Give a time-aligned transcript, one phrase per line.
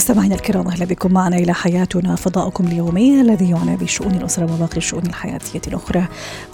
[0.00, 5.06] مستمعينا الكرام أهلا بكم معنا إلى حياتنا فضاؤكم اليومي الذي يعنى بشؤون الأسرة وباقي الشؤون
[5.06, 6.04] الحياتية الأخرى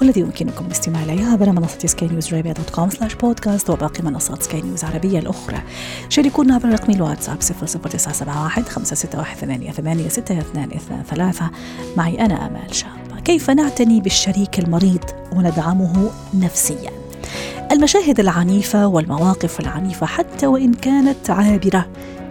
[0.00, 4.42] والذي يمكنكم الاستماع اليه عبر منصة سكاي نيوز عربيه dot com slash podcast وباقي منصات
[4.42, 5.58] سكاي نيوز العربية الأخرى.
[6.08, 11.40] شاركونا عبر رقم الواتساب 00971 561 88
[11.96, 13.20] معي أنا آمال شاب.
[13.24, 16.90] كيف نعتني بالشريك المريض وندعمه نفسيا؟
[17.72, 21.86] المشاهد العنيفة والمواقف العنيفة حتى وإن كانت عابرة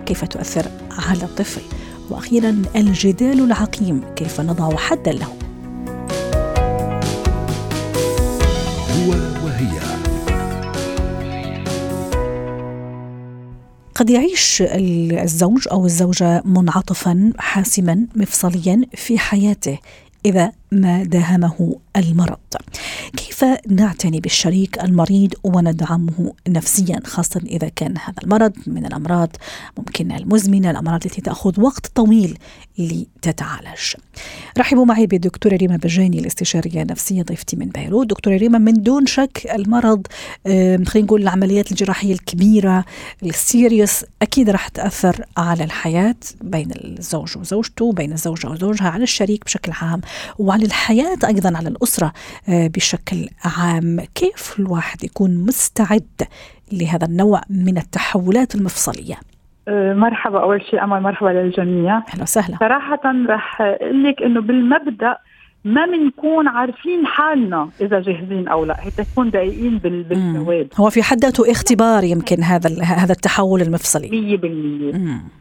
[0.06, 1.62] كيف تؤثر على الطفل؟
[2.10, 5.28] وأخيرا الجدال العقيم كيف نضع حدا له؟
[8.92, 9.10] هو
[9.46, 9.80] وهي.
[13.96, 14.64] قد يعيش
[15.24, 19.78] الزوج أو الزوجة منعطفا حاسما مفصليا في حياته
[20.26, 22.38] إذا ما داهمه المرض.
[23.16, 29.36] كيف نعتني بالشريك المريض وندعمه نفسيا خاصة إذا كان هذا المرض من الأمراض
[29.78, 32.38] ممكن المزمنة الأمراض التي تأخذ وقت طويل
[32.78, 33.94] لتتعالج.
[34.58, 38.08] رحبوا معي بالدكتورة ريما بجاني الاستشارية النفسية ضيفتي من بيروت.
[38.08, 40.08] دكتورة ريما من دون شك المرض
[40.46, 42.86] خلينا نقول العمليات الجراحية الكبيرة
[43.24, 49.72] السيريوس أكيد راح تأثر على الحياة بين الزوج وزوجته بين الزوجة وزوجها على الشريك بشكل
[49.72, 50.02] عام
[50.40, 52.14] وعلى الحياة أيضا على الأسرة
[52.50, 52.68] آه،
[53.06, 56.22] بشكل عام كيف الواحد يكون مستعد
[56.74, 59.16] لهذا النوع من التحولات المفصلية؟
[59.68, 60.42] آه، مرحبا.
[60.42, 61.98] أول شيء أمل مرحبا للجميع.
[61.98, 62.58] أهلا وسهلا.
[62.60, 65.18] صراحة رح أقول لك إنه بالمبدأ
[65.66, 68.76] ما بنكون عارفين حالنا إذا جاهزين أو لا.
[68.80, 74.40] هي تكون دقيقين بالجواب هو في حد ذاته اختبار يمكن هذا هذا التحول المفصلي.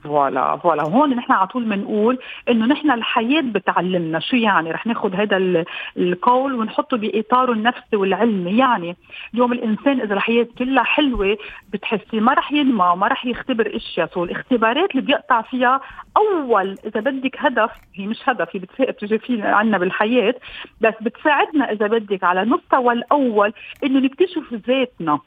[0.03, 0.83] 100% voilà voilà.
[0.83, 2.19] هون نحن على طول بنقول
[2.49, 4.71] إنه نحن الحياة بتعلمنا شو يعني.
[4.71, 5.65] رح ناخذ هذا
[5.97, 8.97] القول ونحطه باطاره النفسي والعلمي يعني
[9.35, 11.37] اليوم الإنسان إذا الحياة كلها حلوة
[11.73, 14.11] بتحسي ما رح ينمى وما رح يختبر أشياء.
[14.15, 15.81] سو الاختبارات اللي بيقطع فيها
[16.17, 20.35] أول إذا بدك هدف هي مش هدف هي بتجي فينا عنا بالحياة الحياة
[20.81, 23.53] بس بتساعدنا إذا بدك على المستوى الأول
[23.85, 25.21] إنه نكتشف ذاتنا.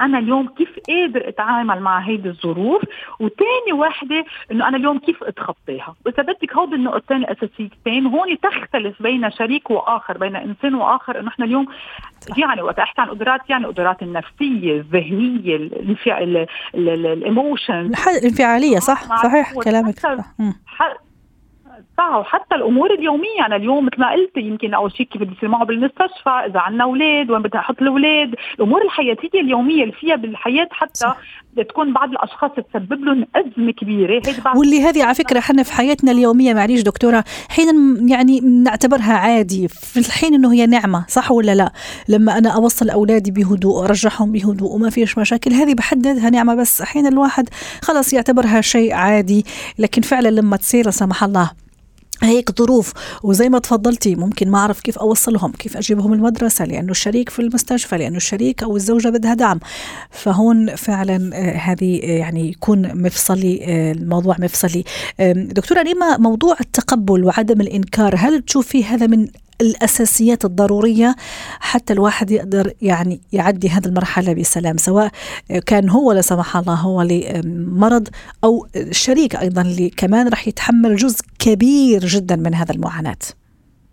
[0.00, 2.82] أنا اليوم كيف قادر أتعامل مع هيدي الظروف؟
[3.20, 9.30] وتاني وحدة إنه أنا اليوم كيف اتخطاها وإذا بدك هود النقطتين الاساسيتين هون تختلف بين
[9.30, 11.66] شريك وآخر بين إنسان وآخر إنه إحنا اليوم
[12.36, 15.56] يعني وقت أحكي عن قدرات يعني قدرات النفسية الذهنية
[16.74, 19.94] الايموشن الانفعالية صح؟ صحيح كلامك.
[21.98, 23.46] صح وحتى الأمور اليومية.
[23.46, 26.84] أنا اليوم مثل ما قلت يمكن أول شيء كيف بدي يصير معه بالمستشفى إذا عندنا
[26.84, 28.34] أولاد وين بدي أحط الأولاد.
[28.58, 31.12] الأمور الحياتية اليومية اللي فيها بالحياة حتى
[31.68, 34.22] تكون بعض الأشخاص تسبب لهم أزمة كبيرة.
[34.56, 37.66] واللي هذه على فكرة إحنا في حياتنا اليومية معليش دكتورة حين
[38.08, 41.72] يعني نعتبرها عادي في الحين إنه هي نعمة صح ولا لا؟
[42.08, 46.82] لما أنا أوصل أولادي بهدوء أرجعهم بهدوء وما فيش مشاكل هذه بحد ذاتها نعمة بس.
[46.82, 47.48] حين الواحد
[47.82, 49.44] خلص يعتبرها شيء عادي
[49.78, 51.65] لكن فعلا لما تصير لا سمح الله.
[52.22, 52.92] هيك ظروف.
[53.22, 57.98] وزي ما تفضلتي ممكن ما أعرف كيف أوصلهم كيف أجيبهم المدرسة؟ لأنه الشريك في المستشفى
[57.98, 59.60] لأنه الشريك أو الزوجة بدها دعم.
[60.10, 64.84] فهون فعلا آه، هذه آه، يعني يكون مفصلي آه، الموضوع مفصلي.
[65.34, 69.28] دكتورة ريما موضوع التقبل وعدم الإنكار هل تشوفي هذا من
[69.60, 71.14] الأساسيات الضرورية
[71.60, 75.10] حتى الواحد يقدر يعني يعدي هذه المرحلة بسلام سواء
[75.66, 78.08] كان هو لا سمح الله هو لمرض
[78.44, 83.16] أو الشريك أيضا اللي كمان راح يتحمل جزء كبير جدا من هذا المعاناة.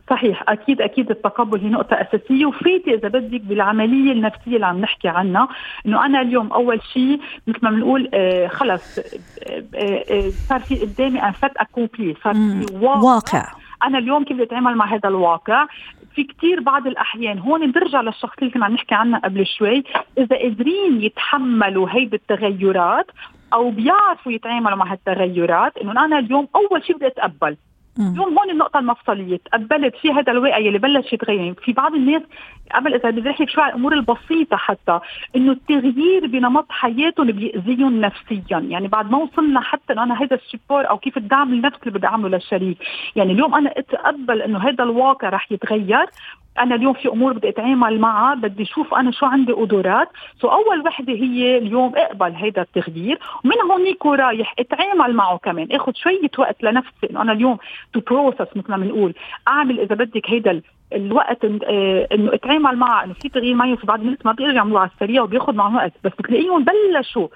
[0.10, 5.08] صحيح أكيد أكيد التقبل هي نقطة أساسية وفيتي إذا بدك بالعملية النفسية اللي عم نحكي
[5.08, 5.48] عنها
[5.86, 11.24] إنه أنا اليوم أول شيء مثل ما بنقول آه خلص آه آه, صار في قدامي
[11.24, 13.46] انفت اكومبلي صار في واقع, واقع.
[13.84, 15.68] أنا اليوم كيف بدي اتعامل مع هذا الواقع؟
[16.16, 19.84] في كتير بعض الأحيان هون بنرجع للشخص اللي كنا عم نحكي عنها قبل شوي.
[20.18, 23.06] إذا قادرين يتحملوا هيدي التغيرات
[23.54, 27.58] أو بيعرفوا يتعاملوا مع هالتغيرات إنه أنا اليوم أول شيء بدي أتقبل.
[28.00, 31.54] اليوم هون النقطة المفصلية تقبلت في هذا الواقع اللي بلش يتغير.
[31.54, 32.22] في بعض الناس
[32.76, 35.00] قبل إذا بدي أحكي شوي على الأمور البسيطة حتى
[35.36, 38.60] إنه التغيير بنمط حياتهم بيأذيهم نفسيا.
[38.60, 42.08] يعني بعد ما وصلنا حتى إنه أنا هذا الشبور أو كيف الدعم النفسي اللي بدي
[42.08, 42.78] أعمله للشريك
[43.16, 46.06] يعني اليوم أنا أتقبل إنه هذا الواقع رح يتغير
[46.60, 50.10] أنا اليوم في أمور بدي أتعامل معها بدي أشوف أنا شو عندي قدرات.
[50.42, 55.68] سو أول وحدة هي اليوم أقبل هيدا التغيير ومن هونيك ورايح أتعامل معه كمان.
[55.72, 57.58] آخذ شوية وقت لنفسي إنه أنا اليوم
[57.94, 59.14] to process مثل ما بنقول
[59.48, 60.62] أعمل إذا بدك هيدا
[60.94, 63.78] الوقت آه، إنه أتعامل مع إنه في تغيير معي.
[63.78, 65.94] في بعض الناس ما بيقدروا يعملوه على السريع وبياخذ معهم وقت.
[66.04, 67.28] بس بتلاقيهم بلشوا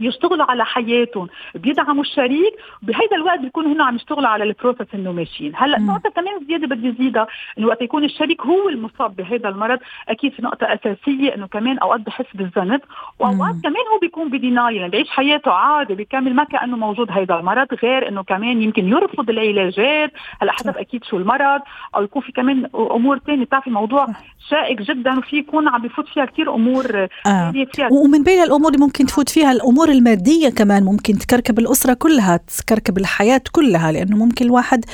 [0.00, 5.12] يشتغلوا على حياتهم بيدعموا الشريك بهيدا الوقت بيكونوا هنا عم يشتغلوا على ال process إنه
[5.12, 5.52] ماشيين.
[5.56, 7.26] هلأ نقطة كمان زيادة بدي زيدها
[7.58, 12.00] إنه وقت يكون الشريك هو المصاب بهذا المرض أكيد في نقطة أساسية إنه كمان أوقات
[12.00, 12.80] بحس بالذنب
[13.18, 17.34] وأوقات كمان هو بيكون ب denial يعني بيعيش حياته عادي بيكمل ما كأنه موجود هذا
[17.34, 20.12] المرض غير إنه كمان يمكن يرفض العلاجات
[20.42, 21.60] هلأ حسب أكيد شو المرض
[21.96, 24.06] أو يكون في كمان أمور ثانية بتعرفي موضوع
[24.50, 27.52] شائك جدا وفي يكون عم بفوت فيها كثير أمور آه.
[27.74, 27.88] فيها.
[27.92, 32.98] ومن بين الأمور اللي ممكن تفوت فيها الأمور المادية كمان ممكن تكركب الأسرة كلها تكركب
[32.98, 34.84] الحياة كلها لأنه ممكن الواحد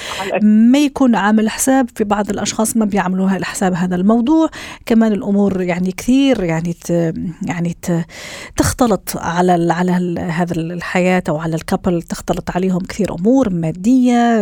[0.43, 4.49] ما يكون عامل حساب في بعض الأشخاص ما بيعملوا الحساب هذا الموضوع.
[4.87, 6.91] كمان الأمور يعني كثير يعني ت
[7.43, 8.07] يعني ت
[8.57, 14.37] تختلط على على هذا الحياة أو على الكابل تختلط عليهم كثير أمور مادية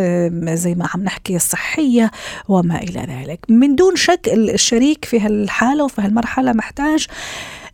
[0.54, 2.10] زي ما عم نحكي الصحية
[2.48, 3.40] وما إلى ذلك.
[3.48, 7.06] من دون شك الشريك في هالحالة وفي هالمرحلة محتاج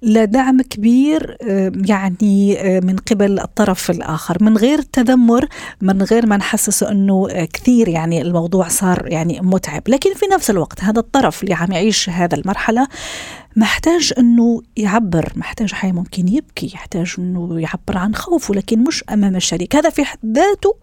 [0.03, 4.45] لدعم كبير آه، يعني آه، من قبل الطرف الآخر.
[4.45, 5.47] من غير تذمر
[5.81, 9.83] من غير ما نحسسه أنه آه، كثير يعني الموضوع صار يعني متعب.
[9.89, 12.89] لكن في نفس الوقت هذا الطرف اللي عم يعيش هذا المرحلة
[13.57, 19.37] محتاج إنه يعبر محتاج حي ممكن يبكي يحتاج إنه يعبر عن خوفه لكن مش أمام
[19.37, 19.77] الشريك.
[19.77, 20.77] هذا في حد ذاته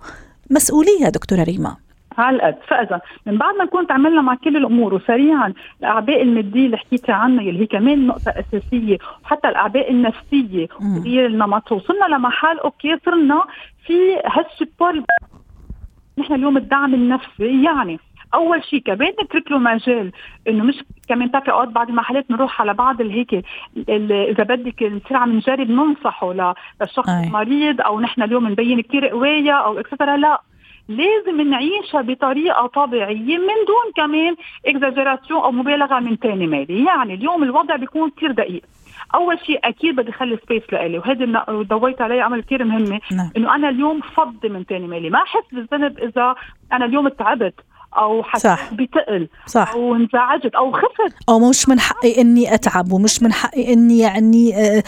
[0.49, 1.86] مسؤولية دكتورة ريما.
[2.17, 6.77] على القد فإذا من بعد ما نكون تعملنا مع كل الأمور وسريعا الأعباء المادية اللي
[6.77, 10.67] حكيتي عنها اللي هي كمان نقطة أساسية وحتى الأعباء النفسية
[11.01, 13.43] تغيير النمط وصلنا لمحل okay صرنا
[13.85, 15.03] في هال support.
[16.17, 17.99] نحن اليوم الدعم النفسي يعني
[18.33, 20.11] أول شيء كمان نترك له مجال
[20.47, 23.33] إنه مش كمان تعرفي أوقات بعض المحلات نروح على بعض الهيك
[23.89, 29.79] إذا بدك نصير عم نجرب ننصحه للشخص المريض أو نحن اليوم نبين كثير قوايا أو
[29.79, 30.41] extra لا
[30.89, 36.85] لازم نعيشها بطريقة طبيعية من دون كمان exagération أو مبالغة من ثاني ميلة.
[36.85, 38.61] يعني اليوم الوضع بيكون كثير دقيق.
[39.15, 43.31] أول شيء أكيد بدي اخلي space لإلي وهذه ضويت علي عمل كثير مهمة نعم.
[43.37, 45.09] إنه أنا اليوم فضي من ثاني ميلة.
[45.09, 46.35] ما احس بالذنب إذا
[46.73, 47.53] أنا اليوم تعبت.
[47.97, 49.71] أو حسيت بتقل صح.
[49.73, 51.15] أو انزعجت أو خفت.
[51.29, 54.83] أو مش من حقي إني أتعب ومش من حقي إني يعني آه،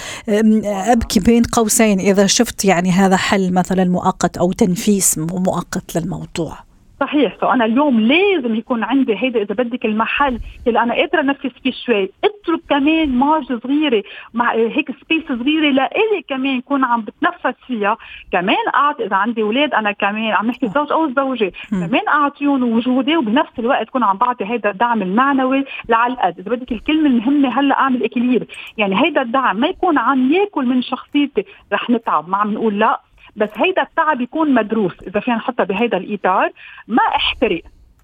[0.91, 6.68] أبكي بين قوسين إذا شفت يعني هذا حل مثلا مؤقت أو تنفيس مؤقت للموضوع.
[6.99, 7.35] صحيح.
[7.35, 12.09] فانا اليوم لازم يكون عندي هيدا إذا بدك المحل اللي أنا قادرة أنفذ فيه شوي.
[12.23, 14.03] اترك كمان marge صغيرة
[14.33, 17.97] مع هيك space صغيرة لإلي كمان يكون عم بتنفس فيها.
[18.31, 21.51] كمان اعطي إذا عندي أولاد أنا كمان عم نحكي زوج أو زوجة.
[21.69, 26.71] كمان أعطيهم وجودي وبنفس الوقت كون عم بعطي هيدا الدعم المعنوي لعلى القد إذا بدك
[26.71, 28.47] الكلمة المهمة هلأ أعمل équilibre
[28.77, 31.45] يعني هيدا الدعم ما يكون عم ياكل من شخصيتي.
[31.73, 32.29] رح نتعب.
[32.29, 33.01] ما عم نقول لا.
[33.35, 35.03] بس هيدا التعب يكون مدروس.
[35.07, 36.51] إذا فينا نحطها بهيدا الإطار
[36.87, 37.61] ما أحترق.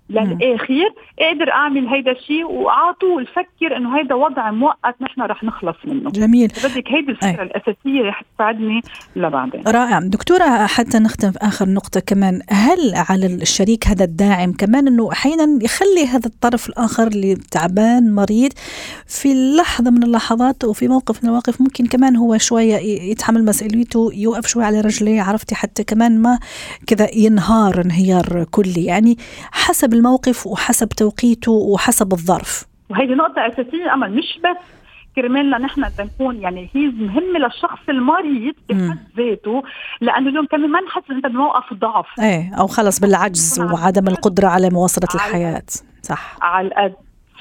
[0.10, 6.10] للاخير قادر أعمل هيدا الشيء وأعطوا الفكر إنه هيدا وضع مؤقت نحن رح نخلص منه.
[6.10, 6.48] جميل.
[6.48, 7.44] بدك هيدي الفكرة أي.
[7.44, 8.82] الأساسية رح تساعدني
[9.16, 9.64] لبعدين.
[9.68, 10.00] رائع.
[10.00, 12.42] دكتورة حتى نختم في آخر نقطة كمان.
[12.50, 18.52] هل على الشريك هذا الداعم كمان إنه أحيانا يخلي هذا الطرف الآخر اللي تعبان مريض
[19.08, 22.76] في لحظة من اللحظات وفي موقف من المواقف ممكن كمان هو شوية
[23.12, 26.40] يتحمل مسؤوليته يوقف شوي على رجليه عرفتي؟ حتى كمان ما
[26.88, 28.86] كذا ينهار انهيار كلي.
[28.86, 29.18] يعني
[29.52, 32.66] حسب الموقف وحسب توقيته وحسب الظرف.
[32.90, 34.58] وهي نقطة أساسية أمل مش بس
[35.16, 39.64] كرمالنا نحن نكون يعني هي مهمه للشخص المريض بحد ذاته
[40.02, 42.06] لأنه اليوم كمان ما نحس أنت بموقف ضعف.
[42.20, 45.64] إيه أو خلص بالعجز وعدم القدرة على مواصلة الحياة.
[46.02, 46.38] صح.
[46.42, 46.94] على القد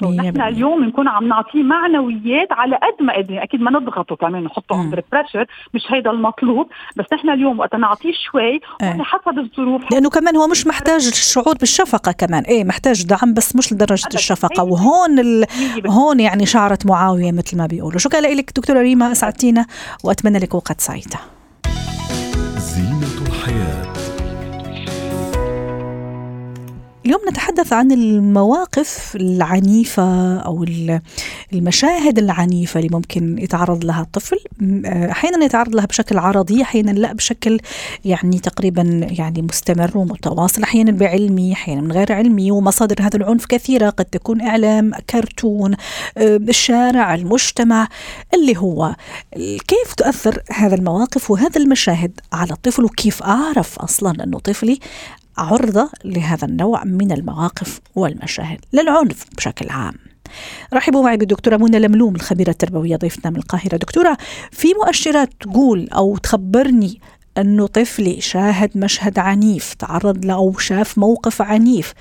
[0.03, 4.81] نحن اليوم نكون عم نعطيه معنويات على قد ما قادرين أكيد ما نضغطه كمان نحطه
[4.81, 6.67] under pressure مش هيدا المطلوب.
[6.95, 8.61] بس نحن اليوم وقت نعطيه شوي إيه.
[8.81, 9.91] حسب الظروف.
[9.91, 12.43] لأنه كمان هو مش محتاج الشعور بالشفقة كمان.
[12.43, 14.63] إيه محتاج دعم بس مش لدرجة الشفقة.
[14.63, 15.45] وهون ال...
[15.87, 17.99] هون يعني شعرت معاوية مثل ما بيقولوا.
[17.99, 19.65] شكرا لك دكتورة ريما أسعدتينا
[20.03, 21.13] وأتمنى لك وقت سعيد.
[27.05, 30.65] اليوم نتحدث عن المواقف العنيفة أو
[31.53, 34.37] المشاهد العنيفة اللي ممكن يتعرض لها الطفل.
[34.85, 37.59] أحيانا يتعرض لها بشكل عرضي أحيانا لا بشكل
[38.05, 43.89] يعني تقريبا يعني مستمر ومتواصل أحيانا بعلمي أحيانا من غير علمي ومصادر هذا العنف كثيرة
[43.89, 45.75] قد تكون إعلام كرتون
[46.17, 47.87] الشارع المجتمع
[48.33, 48.95] اللي هو
[49.67, 54.79] كيف تؤثر هذا المواقف وهذا المشاهد على الطفل وكيف أعرف أصلا أنه طفلي
[55.37, 59.93] عرضة لهذا النوع من المواقف والمشاهد للعنف بشكل عام.
[60.73, 63.77] رحبوا معي بالدكتورة منى لملوم الخبيرة التربوية ضيفتنا من القاهرة.
[63.77, 64.17] دكتورة
[64.51, 67.01] في مؤشرات تقول أو تخبرني
[67.37, 71.93] أنه طفلي شاهد مشهد عنيف تعرض له أو شاف موقف عنيف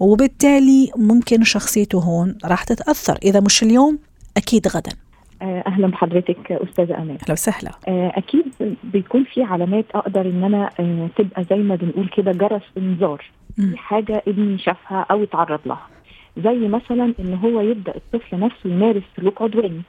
[0.00, 3.18] وبالتالي ممكن شخصيته هون راح تتأثر.
[3.22, 3.98] إذا مش اليوم
[4.36, 4.92] أكيد غدا.
[5.42, 7.70] أهلا بحضرتك أستاذة أمان أهلا وسهلا.
[7.88, 12.62] آه، أكيد بيكون في علامات أقدر إن أنا آه، تبقى زي ما بنقول كده جرس
[12.78, 13.24] إنذار.
[13.76, 15.86] حاجة ابني شافها أو اتعرض لها.
[16.36, 19.82] زي مثلا إن هو يبدأ الطفل نفسه يمارس سلوك عدواني.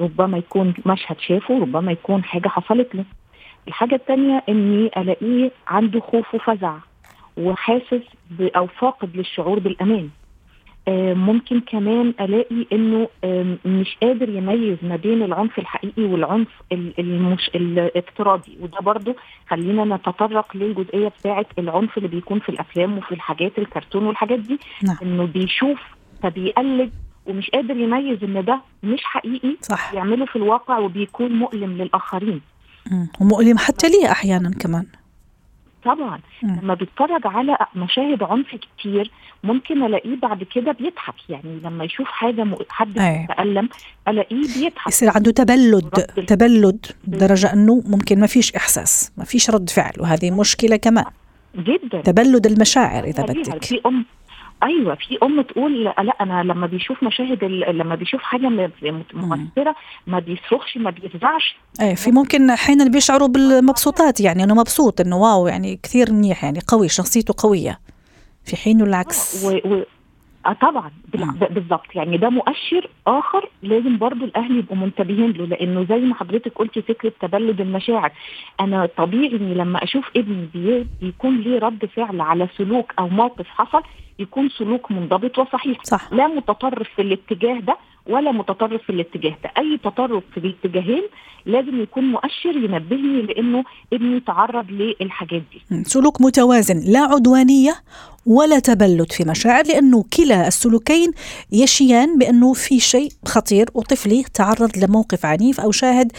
[0.00, 3.04] ربما يكون مشهد شافه ربما يكون حاجة حصلت له.
[3.68, 6.74] الحاجة الثانية إني ألاقيه عنده خوف وفزع
[7.36, 8.02] وحاسس
[8.40, 10.04] أو فاقد للشعور بالأمان.
[10.04, 10.25] آه،
[10.88, 13.08] ممكن كمان ألاقي إنه
[13.64, 17.50] مش قادر يميز ما بين العنف الحقيقي والعنف المش...
[17.54, 18.58] الافتراضي.
[18.60, 19.14] وده برضو
[19.48, 24.58] خلينا نتطرق للجزئية بتاعه العنف اللي بيكون في الأفلام وفي الحاجات الكرتون والحاجات دي.
[24.82, 24.96] نعم.
[25.02, 25.80] إنه بيشوف
[26.22, 26.92] فبيقلد
[27.26, 29.94] ومش قادر يميز إن ده مش حقيقي صح.
[29.94, 32.40] يعمله في الواقع وبيكون مؤلم للآخرين.
[33.20, 34.86] ومؤلم حتى لي أحيانا كمان.
[35.86, 36.20] طبعا.
[36.42, 36.46] م.
[36.62, 38.46] لما بيتفرج على مشاهد عنف
[38.78, 39.10] كتير
[39.44, 41.14] ممكن ألاقيه بعد كده بيضحك.
[41.28, 43.68] يعني لما يشوف حاجة حد يتالم
[44.08, 44.88] ألاقيه بيضحك.
[44.88, 45.88] يصير عنده تبلد
[46.26, 51.04] تبلد بدرجه إنه ممكن ما فيش إحساس ما فيش رد فعل وهذه مشكلة كمان.
[51.56, 52.00] جدا.
[52.00, 53.64] تبلد المشاعر إذا بدك.
[53.64, 54.04] في أم
[54.62, 58.70] أيوه في أم تقول لا أنا لما بيشوف مشاهد لما بيشوف حاجة
[59.14, 65.16] مؤثره ما بيصرخش ما بيفزعش إيه في ممكن أحيانا بيشعروا بالمبسوطات يعني إنه مبسوط إنه
[65.16, 67.80] واو يعني كثير منيح يعني قوي شخصيته قوية.
[68.44, 69.44] في حين العكس.
[69.44, 69.50] و...
[69.50, 69.82] و...
[70.46, 70.90] آه طبعا
[71.50, 71.94] بالظبط.
[71.94, 76.82] يعني ده مؤشر آخر لازم برضو الأهل يبقوا منتبهين له لأنه زي ما حضرتك قلتي
[76.82, 78.12] فكرة تبلد المشاعر.
[78.60, 80.86] أنا طبيعي إني لما أشوف ابني بي...
[81.00, 83.82] بيكون ليه رد فعل على سلوك أو موقف حصل
[84.18, 85.78] يكون سلوك منضبط وصحيح.
[85.84, 86.12] صح.
[86.12, 87.76] لا متطرف في الاتجاه ده
[88.08, 89.50] ولا متطرف في الاتجاه ده.
[89.58, 91.02] أي تطرف في الاتجاهين
[91.46, 95.84] لازم يكون مؤشر ينبهني لأنه ابني تعرض للحاجات دي.
[95.84, 97.74] سلوك متوازن لا عدوانية
[98.26, 101.10] ولا تبلد في مشاعر لأنه كلا السلوكين
[101.52, 106.12] يشيان بأنه في شيء خطير وطفلي تعرض لموقف عنيف أو شاهد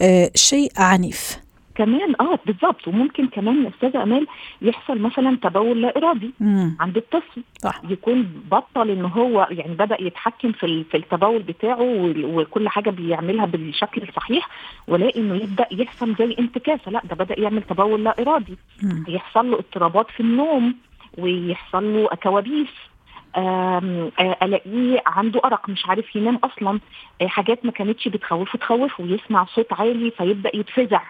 [0.00, 1.45] آه شيء عنيف.
[1.76, 4.26] كمان آه بالظبط وممكن كمان استاذه أمال
[4.62, 6.76] يحصل مثلا تبول لا إرادي مم.
[6.80, 7.42] عند الطفل.
[7.58, 7.80] صح.
[7.90, 14.02] يكون بطل إن هو يعني بدأ يتحكم في في التبول بتاعه وكل حاجة بيعملها بالشكل
[14.02, 14.48] الصحيح
[14.88, 16.90] ولاقي إنه يبدأ يحصل زي انتكاسة.
[16.90, 18.58] لا ده بدأ يعمل تبول لا إرادي.
[18.82, 19.04] مم.
[19.08, 20.74] يحصل له اضطرابات في النوم
[21.18, 22.68] ويحصل له كوابيس
[24.42, 26.80] ألاقيه عنده أرق مش عارف ينام أصلا.
[27.26, 29.04] حاجات ما كانتش بتخوفه تخوفه.
[29.04, 31.00] ويسمع صوت عالي فيبدأ يتفزع.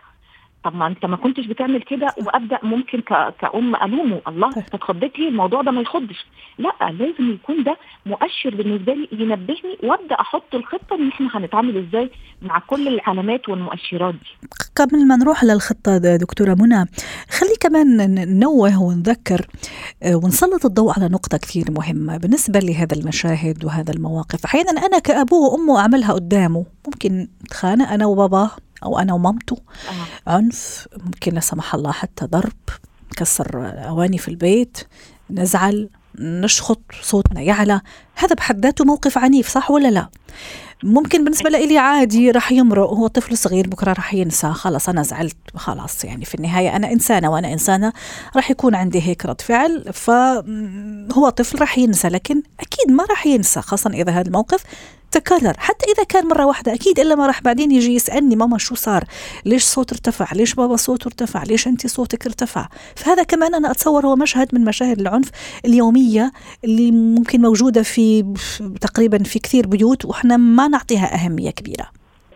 [0.67, 3.01] طب ما انت ما كنتش بتعمل كده وأبدأ ممكن
[3.41, 4.21] كأم ألومه.
[4.29, 6.27] الله انت اتخضيت ليه الموضوع ده ما يخضش.
[6.59, 12.11] لا لازم يكون ده مؤشر بالنسبة لي ينبهني وأبدأ أحط الخطة إن إحنا هنتعامل إزاي
[12.43, 14.49] مع كل العلامات والمؤشرات دي.
[14.77, 16.85] قبل ما نروح للخطة دكتورة منى
[17.31, 19.47] خلي كمان ننوه ونذكر
[20.03, 24.45] آه، ونسلط الضوء على نقطة كثير مهمة بالنسبة لهذا المشاهد وهذا المواقف.
[24.45, 26.67] أحيانا أنا كأبوه وأمه أعملها قدامه.
[26.87, 28.51] ممكن نتخانق أنا وباباه؟
[28.83, 29.57] أو أنا ومامته.
[29.89, 30.31] آه.
[30.31, 32.53] عنف ممكن لا سمح الله حتى ضرب
[33.17, 34.79] كسر أواني في البيت
[35.31, 37.81] نزعل نشخط صوتنا يعلى.
[38.15, 40.09] هذا بحد ذاته موقف عنيف صح ولا لا؟
[40.83, 45.37] ممكن بالنسبة لي عادي رح يمرق هو طفل صغير بكرة رح ينسى خلص أنا زعلت
[45.55, 47.93] خلاص يعني في النهاية أنا إنسانة وأنا إنسانة
[48.37, 53.61] رح يكون عندي هيك رد فعل فهو طفل رح ينسى لكن أكيد ما رح ينسى
[53.61, 54.63] خاصة إذا هذا الموقف
[55.11, 55.55] تكرر.
[55.59, 59.05] حتى إذا كان مرة واحدة أكيد إلا ما راح بعدين يجي يسألني ماما شو صار؟
[59.45, 64.07] ليش صوت ارتفع؟ ليش بابا صوته ارتفع؟ ليش أنت صوتك ارتفع؟ فهذا كمان أنا أتصور
[64.07, 65.31] هو مشهد من مشاهد العنف
[65.65, 66.33] اليومية
[66.65, 68.35] اللي ممكن موجودة في
[68.81, 71.87] تقريبا في كثير بيوت وإحنا ما نعطيها أهمية كبيرة.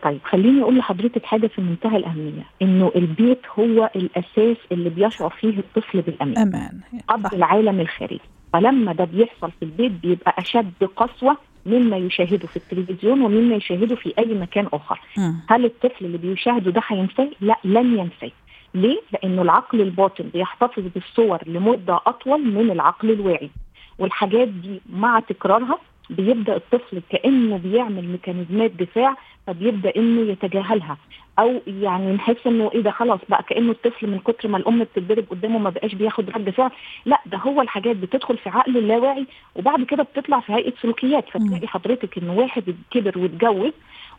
[0.02, 5.58] طيب خليني أقول لحضرتك حاجة في منتهى الأهمية إنه البيت هو الأساس اللي بيشعر فيه
[5.58, 6.38] الطفل بالأمان.
[6.38, 6.80] أمان.
[7.08, 8.20] قبل العالم الخارجي.
[8.52, 14.14] فلما ده بيحصل في البيت بيبقى أشد قسوة مما يشاهده في التلفزيون ومما يشاهده في
[14.18, 15.00] أي مكان آخر.
[15.18, 15.32] م.
[15.48, 18.30] هل الطفل اللي بيشاهده ده هينساه؟ لا لن ينساه.
[18.74, 23.50] ليه؟ لأنه العقل الباطن بيحتفظ بالصور لمدة أطول من العقل الواعي.
[23.98, 25.78] والحاجات دي مع تكرارها
[26.10, 30.96] بيبدأ الطفل كأنه بيعمل ميكانيزمات دفاع فبيبدأ إنه يتجاهلها.
[31.38, 35.24] أو يعني نحس إنه إيه ده خلاص بقى كأنه الطفل من كتر ما الأم بتتضرب
[35.30, 36.70] قدامه ما بقاش بياخد رد فعل
[37.06, 39.26] لا ده هو الحاجات بتدخل في عقل اللاواعي
[39.56, 41.24] وبعد كده بتطلع في هيئة سلوكيات.
[41.30, 43.72] فتلاقي حضرتك انه واحد كبر واتجوز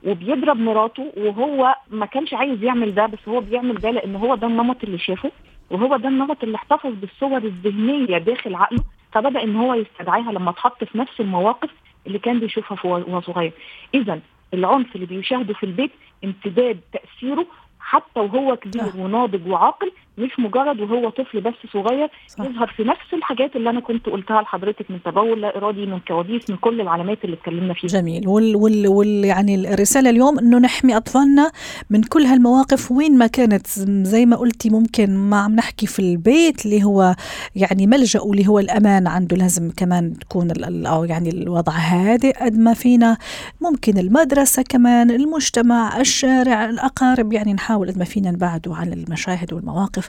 [0.04, 4.48] وبيضرب مراته وهو ما كانش عايز يعمل ده بس هو بيعمل ده لأن هو ده
[4.48, 5.32] النمط اللي شافه
[5.72, 8.84] وهو ده النمط اللي احتفظ بالصور الذهنية داخل عقله.
[9.12, 11.70] فبدأ إن هو يستدعيها لما اتحط في نفس المواقف
[12.08, 13.54] اللي كان بيشوفها وهو صغير
[13.94, 14.20] اذا
[14.54, 15.92] العنف اللي بيشاهده في البيت
[16.24, 17.46] امتداد تأثيره
[17.80, 18.84] حتى وهو كبير.
[18.98, 22.46] وناضج وعاقل مش مجرد وهو طفل بس صغير صح.
[22.46, 26.50] يظهر في نفس الحاجات اللي أنا كنت قلتها لحضرتك من تبول لا إرادي من كوابيس
[26.50, 27.90] من كل العلامات اللي اتكلمنا فيها.
[27.90, 28.28] جميل.
[28.28, 31.52] وال, وال, وال يعني الرسالة اليوم إنه نحمي أطفالنا
[31.90, 33.68] من كل هالمواقف وين ما كانت.
[34.08, 37.16] زي ما قلتي ممكن ما عم نحكي في البيت اللي هو
[37.56, 39.38] يعني ملجأ اللي هو الأمان عنده.
[39.38, 40.52] لازم كمان تكون
[40.86, 43.18] أو يعني الوضع هادئ قد ما فينا.
[43.62, 50.02] ممكن المدرسة كمان المجتمع الشارع الأقارب يعني نحاول قد ما فينا نبعده عن المشاهد والمواقف.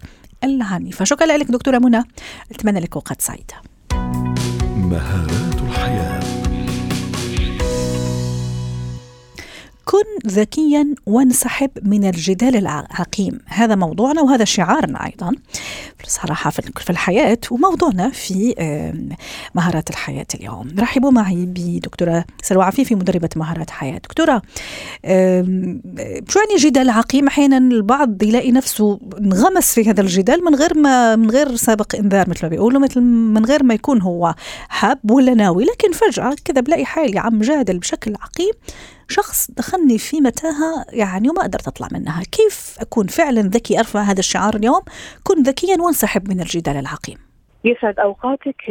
[0.44, 2.02] العنيفة شكرا لك دكتورة منى.
[2.50, 3.50] أتمنى لك وقت سعيد.
[4.76, 5.51] مهارات
[9.92, 13.38] كن ذكيا وانسحب من الجدال العقيم.
[13.46, 15.32] هذا موضوعنا وهذا شعارنا أيضا
[16.06, 18.54] صراحة في الحياة وموضوعنا في
[19.54, 20.68] مهارات الحياة اليوم.
[20.78, 23.98] رحبوا معي بدكتورة سلوى عفيفي مدربة مهارات حياة.
[23.98, 24.42] دكتورة
[26.28, 31.16] شو يعني جدال عقيم؟ أحيانا البعض يلاقي نفسه انغمس في هذا الجدال من غير ما
[31.16, 34.34] من غير سابق إنذار مثل ما بيقولوا مثل من غير ما يكون هو
[34.68, 35.64] حاب ولا ناوي.
[35.64, 38.52] لكن فجأة كذا بلاقي حالي عم جادل بشكل عقيم.
[39.08, 42.22] شخص دخلني في متاهة يعني وما قدرت أطلع منها.
[42.22, 44.82] كيف أكون فعلا ذكي؟ أرفع هذا الشعار اليوم.
[45.22, 47.31] كن ذكيا وانسحب من الجدال العقيم.
[47.64, 48.62] يسعد أوقاتك.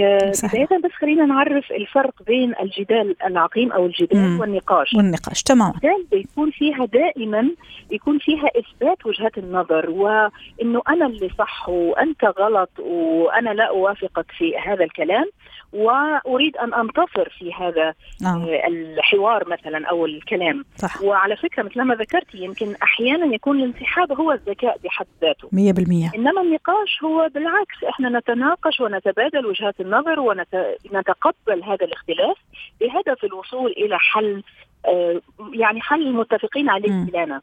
[0.44, 4.40] بدايه بس خلينا نعرف الفرق بين الجدال العقيم أو الجدال مم.
[4.40, 4.94] والنقاش.
[4.94, 7.52] والنقاش تمام الجدال بيكون فيها دائما
[7.92, 14.58] يكون فيها إثبات وجهات النظر وإنه أنا اللي صح وأنت غلط وأنا لا أوافقك في
[14.58, 15.26] هذا الكلام
[15.74, 17.94] وأريد أن أنتصر في هذا
[18.26, 18.68] آه.
[18.68, 20.66] الحوار مثلا أو الكلام.
[20.76, 21.02] صح.
[21.02, 25.48] وعلى فكرة مثل ما ذكرتي يمكن أحيانا يكون الانسحاب هو الذكاء بحد ذاته.
[25.52, 32.38] 100% إنما النقاش هو بالعكس إحنا نتناقش ونتبادل وجهات النظر ونتقبل هذا الاختلاف
[32.80, 34.44] بهدف الوصول إلى حل
[34.86, 35.22] آه،
[35.54, 37.42] يعني حل متفقين عليه كلنا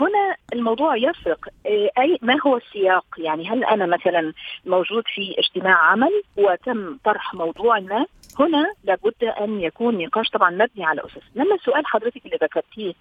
[0.00, 1.48] هنا الموضوع يفرق.
[1.66, 4.32] آه، اي ما هو السياق؟ يعني هل أنا مثلا
[4.66, 8.06] موجود في اجتماع عمل وتم طرح موضوع ما؟
[8.40, 11.22] هنا لابد أن يكون نقاش طبعا مبني على أسس.
[11.34, 12.92] لما سؤال حضرتك اللي ذكرتيه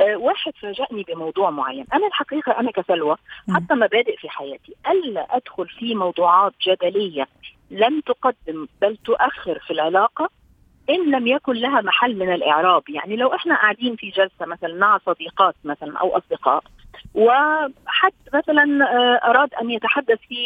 [0.00, 1.84] آه واحد فاجأني بموضوع معين.
[1.92, 3.16] أنا الحقيقة أنا كسلوى
[3.54, 4.74] حتى مبادئ في حياتي.
[4.90, 7.28] ألا أدخل في موضوعات جدلية
[7.70, 10.30] لن تقدم بل تؤخر في العلاقة
[10.90, 12.82] إن لم يكن لها محل من الإعراب.
[12.88, 16.62] يعني لو إحنا قاعدين في جلسة مثلا مع صديقات مثلا أو أصدقاء
[17.14, 20.36] وحد مثلا آه، أراد أن يتحدث في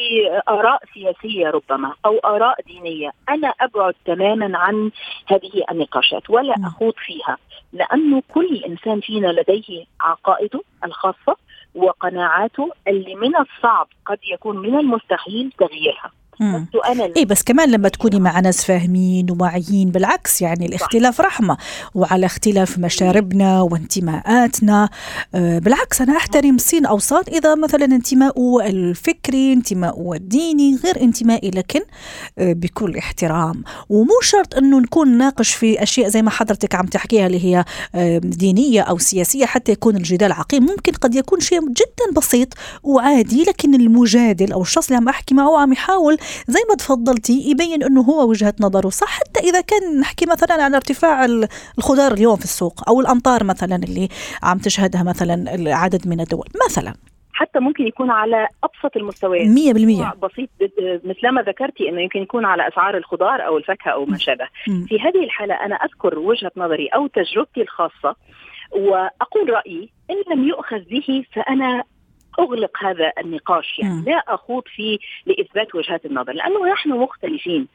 [0.48, 4.90] آراء سياسية ربما أو آراء دينية أنا أبعد تماما عن
[5.26, 7.36] هذه النقاشات ولا أخوض فيها
[7.72, 11.36] لأنه كل إنسان فينا لديه عقائده الخاصة
[11.74, 16.10] وقناعاته اللي من الصعب قد يكون من المستحيل تغييرها.
[16.42, 21.24] أنا اي بس كمان لما تكوني مع ناس فاهمين وواعيين بالعكس يعني الاختلاف صح.
[21.24, 21.56] رحمة
[21.94, 24.88] وعلى اختلاف مشاربنا وانتماءاتنا.
[25.34, 31.50] آه بالعكس أنا أحترم سين أو صاد إذا مثلا انتماءه الفكري انتماءه الديني غير انتمائي
[31.50, 31.80] لكن
[32.38, 33.64] آه بكل احترام.
[33.88, 38.18] ومو شرط إنه نكون ناقش في أشياء زي ما حضرتك عم تحكيها اللي هي آه
[38.18, 40.62] دينية أو سياسية حتى يكون الجدال عقيم.
[40.62, 42.48] ممكن قد يكون شيء جدا بسيط
[42.82, 47.82] وعادي لكن المجادل أو الشخص اللي عم أحكي معه عم يحاول زي ما تفضلتي يبين
[47.82, 49.18] إنه هو وجهة نظره صح.
[49.18, 51.24] حتى إذا كان نحكي مثلا عن ارتفاع
[51.78, 54.08] الخضار اليوم في السوق أو الأمطار مثلا اللي
[54.42, 56.94] عم تشهدها مثلا عدد من الدول مثلا.
[57.32, 59.46] حتى ممكن يكون على أبسط المستويات.
[59.46, 60.48] 100% بسيط
[61.04, 64.48] مثل ما ذكرتي إنه يمكن يكون على أسعار الخضار أو الفاكهة أو ما شابه.
[64.64, 68.16] في هذه الحالة أنا أذكر وجهة نظري أو تجربتي الخاصة
[68.72, 71.84] وأقول رأيي إن لم يؤخذ به فأنا
[72.38, 74.04] أغلق هذا النقاش يعني م.
[74.06, 77.68] لا أخوض فيه لإثبات وجهات النظر لأنه نحن مختلفين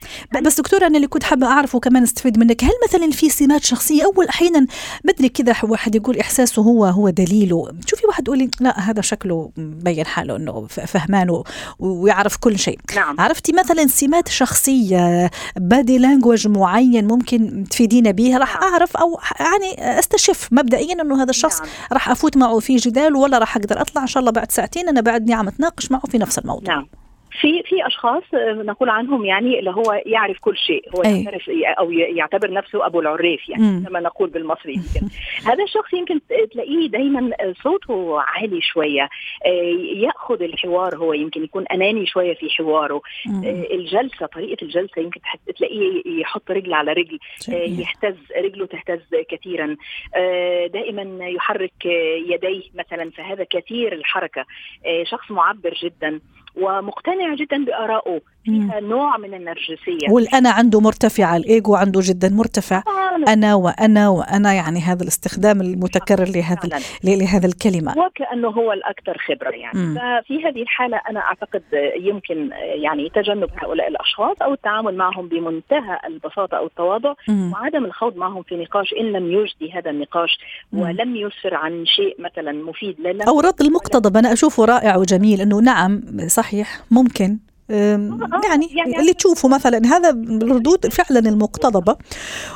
[0.45, 4.03] بس دكتورة أنا اللي كنت حابة اعرفه وكمان أستفيد منك هل مثلا في سمات شخصية
[4.05, 4.67] اول أحيانا
[5.03, 10.05] بدري كذا واحد يقول إحساسه هو هو دليله شوفي واحد يقول لا هذا شكله مبين
[10.05, 11.43] حاله إنه فهمان
[11.79, 13.21] ويعرف كل شيء نعم.
[13.21, 18.71] عرفتي مثلا سمات شخصية بادي لانجوج معين ممكن تفيدينا بيها راح نعم.
[18.73, 21.69] أعرف أو يعني أستشف مبدئيا إنه هذا الشخص نعم.
[21.93, 24.89] راح أفوت معه في جدال ولا راح أقدر أطلع إن شاء الله بعد بعد ساعتين
[24.89, 26.73] أنا بعدني عم أتناقش معه في نفس الموضوع.
[26.73, 26.87] نعم.
[27.41, 30.83] في في أشخاص آه، نقول عنهم يعني اللي هو يعرف كل شيء.
[30.95, 31.23] هو أي.
[31.23, 35.07] يعترف أو يعتبر نفسه أبو العريف يعني كما نقول بالمصري يمكن.
[35.45, 36.19] هذا الشخص يمكن
[36.51, 37.31] تلاقيه دايما
[37.63, 39.09] صوته عالي شوية.
[39.45, 39.49] آه،
[39.95, 43.01] يأخذ الحوار هو يمكن يكون أناني شوية في حواره.
[43.27, 45.19] آه، الجلسة طريقة الجلسة يمكن
[45.57, 47.19] تلاقيه يحط رجل على رجل
[47.49, 49.75] يهتز رجله تهتز كثيرا.
[50.67, 51.85] دائما يحرك
[52.29, 54.45] يديه مثلا فهذا كثير الحركة.
[55.03, 56.19] شخص معبر جدا.
[56.57, 60.07] ومقتنع جدا بارائه فيها نوع من النرجسية.
[60.11, 62.83] والأنا عنده مرتفع الإيجو عنده جدا مرتفع.
[63.27, 66.69] أنا وأنا وأنا يعني هذا الاستخدام المتكرر لهذا
[67.03, 67.91] لهذا الكلمة.
[67.97, 69.79] وكانه هو الأكثر خبرة يعني.
[69.79, 69.95] م.
[69.95, 71.63] ففي هذه الحالة أنا أعتقد
[71.99, 72.49] يمكن
[72.83, 77.51] يعني تجنب هؤلاء الأشخاص أو التعامل معهم بمنتهى البساطة أو التواضع م.
[77.53, 80.39] وعدم الخوض معهم في نقاش إن لم يجدي هذا النقاش
[80.71, 80.79] م.
[80.79, 82.95] ولم يسفر عن شيء مثلا مفيد.
[82.99, 84.17] لنا أو رد المقتضب.
[84.17, 85.41] أنا أشوفه رائع وجميل.
[85.41, 87.37] أنه نعم صحيح ممكن.
[87.69, 91.95] يعني, يعني اللي تشوفه مثلا هذا الردود فعلا المقتضبة.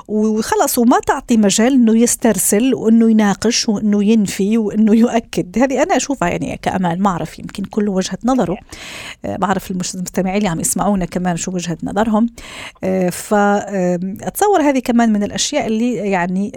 [0.07, 5.59] وخلص وما تعطي مجال إنه يسترسل وإنه يناقش وإنه ينفي وإنه يؤكد.
[5.59, 8.57] هذه أنا أشوفها يعني كامال ما أعرف يمكن كل وجهة نظره.
[9.23, 12.29] بعرف المستمعين اللي عم يسمعونا كمان شو وجهة نظرهم.
[13.11, 16.51] فاتصور هذه كمان من الأشياء اللي يعني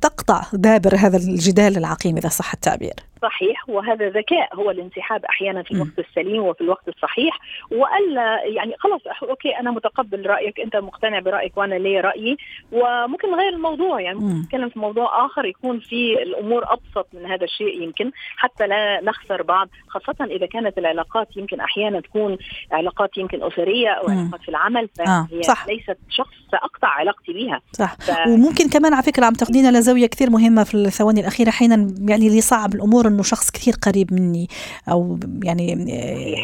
[0.00, 2.94] تقطع دابر هذا الجدال العقيم إذا صح التعبير.
[3.22, 3.68] صحيح.
[3.68, 7.38] وهذا ذكاء هو الانسحاب أحيانا في الوقت السليم وفي الوقت الصحيح.
[7.74, 12.36] وألا يعني خلاص أوكي أنا متقبل رأيك أنت مقتنع برأيك وأنا لي رأيي
[12.72, 17.44] وممكن نغير الموضوع يعني ممكن نتكلم في موضوع آخر يكون في الأمور أبسط من هذا
[17.44, 22.38] الشيء يمكن حتى لا نخسر بعض خاصة إذا كانت العلاقات يمكن أحيانا تكون
[22.72, 24.18] علاقات يمكن أسرية أو مم.
[24.18, 25.42] علاقات في العمل فهي آه.
[25.42, 25.66] صح.
[25.68, 28.10] ليست شخص ساقطع علاقتي بها صح ف...
[28.28, 32.40] وممكن كمان على فكرة عم تاخذينا لزاوية كثير مهمة في الثواني الأخيرة أحيانا يعني اللي
[32.40, 34.48] صعب الأمور إنه شخص كثير قريب مني
[34.88, 35.86] أو يعني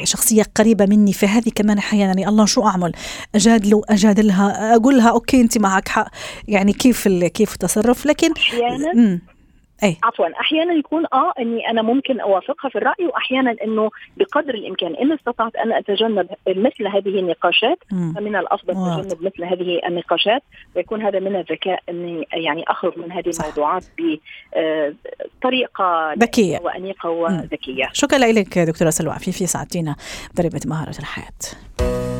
[0.04, 2.06] شخصية قريبة مني فهذه كمان أحيانا.
[2.06, 2.92] يعني الله شو أعمل؟
[3.34, 6.08] اجادله أجادلها أقول لها أوكي أنت معك حق.
[6.48, 9.20] يعني كيف كيف التصرف؟ لكن أحيانا
[9.82, 9.96] أي.
[10.02, 15.12] عفوا أحيانا يكون آه إني أنا ممكن أوافقها في الرأي واحيانا إنه بقدر الإمكان إن
[15.12, 18.12] أستطعت أن أتجنب مثل هذه النقاشات مم.
[18.16, 19.02] فمن الأفضل واحد.
[19.02, 20.42] تجنب مثل هذه النقاشات
[20.76, 23.44] ويكون هذا من الذكاء إني يعني أخرج من هذه صح.
[23.44, 29.96] الموضوعات بطريقه آه، ذكية وأنيقة وذكية شكرا لك دكتورة سلوى عفيفي ساعدتينا
[30.34, 32.19] مدربه مهارة الحياة